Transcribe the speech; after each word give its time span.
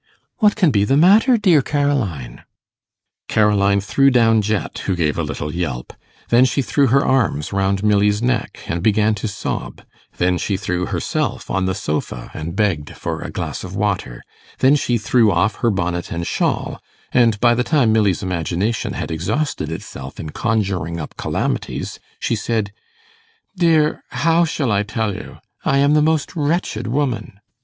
'What 0.37 0.55
can 0.55 0.71
be 0.71 0.83
the 0.83 0.97
matter, 0.97 1.37
dear 1.37 1.61
Caroline?' 1.61 2.41
Caroline 3.27 3.79
threw 3.79 4.09
down 4.09 4.41
Jet, 4.41 4.75
who 4.85 4.95
gave 4.95 5.15
a 5.15 5.21
little 5.21 5.53
yelp; 5.53 5.93
then 6.29 6.43
she 6.43 6.63
threw 6.63 6.87
her 6.87 7.05
arms 7.05 7.53
round 7.53 7.83
Milly's 7.83 8.19
neck, 8.19 8.61
and 8.67 8.81
began 8.81 9.13
to 9.13 9.27
sob; 9.27 9.83
then 10.17 10.39
she 10.39 10.57
threw 10.57 10.87
herself 10.87 11.51
on 11.51 11.65
the 11.65 11.75
sofa, 11.75 12.31
and 12.33 12.55
begged 12.55 12.95
for 12.95 13.21
a 13.21 13.29
glass 13.29 13.63
of 13.63 13.75
water; 13.75 14.23
then 14.57 14.75
she 14.75 14.97
threw 14.97 15.31
off 15.31 15.57
her 15.57 15.69
bonnet 15.69 16.11
and 16.11 16.25
shawl; 16.25 16.81
and 17.11 17.39
by 17.39 17.53
the 17.53 17.63
time 17.63 17.93
Milly's 17.93 18.23
imagination 18.23 18.93
had 18.93 19.11
exhausted 19.11 19.71
itself 19.71 20.19
in 20.19 20.31
conjuring 20.31 20.99
up 20.99 21.15
calamities, 21.15 21.99
she 22.19 22.35
said, 22.35 22.71
'Dear, 23.55 24.03
how 24.09 24.45
shall 24.45 24.71
I 24.71 24.81
tell 24.81 25.13
you? 25.13 25.37
I 25.63 25.77
am 25.77 25.93
the 25.93 26.01
most 26.01 26.35
wretched 26.35 26.87
woman. 26.87 27.39